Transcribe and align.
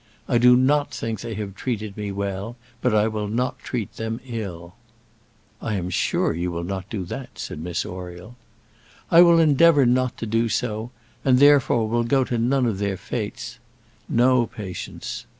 I 0.27 0.39
do 0.39 0.55
not 0.55 0.89
think 0.91 1.21
they 1.21 1.35
have 1.35 1.53
treated 1.53 1.95
me 1.95 2.11
well, 2.11 2.55
but 2.81 2.91
I 2.95 3.07
will 3.07 3.27
not 3.27 3.59
treat 3.59 3.97
them 3.97 4.19
ill." 4.25 4.73
"I 5.61 5.75
am 5.75 5.91
sure 5.91 6.33
you 6.33 6.49
will 6.49 6.63
not 6.63 6.89
do 6.89 7.05
that," 7.05 7.37
said 7.37 7.59
Miss 7.59 7.85
Oriel. 7.85 8.35
"I 9.11 9.21
will 9.21 9.37
endeavour 9.39 9.85
not 9.85 10.17
to 10.17 10.25
do 10.25 10.49
so; 10.49 10.89
and, 11.23 11.37
therefore, 11.37 11.87
will 11.87 12.03
go 12.03 12.23
to 12.23 12.39
none 12.39 12.65
of 12.65 12.79
their 12.79 12.97
fêtes! 12.97 13.59
No, 14.09 14.47
Patience." 14.47 15.27